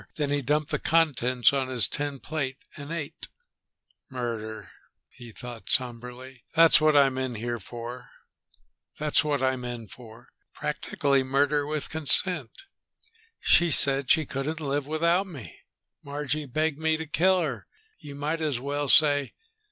[0.15, 3.27] Then he dumped the contents on his tin plate and ate.
[4.09, 4.71] "Murder,"
[5.11, 6.43] he thought somberly.
[6.55, 8.09] "That's what I'm in for.
[8.97, 12.63] Practically murder with consent.
[13.39, 15.59] She said she couldn't live without me.
[16.03, 17.67] Margie begged me to kill her,
[17.99, 19.35] you might as well say.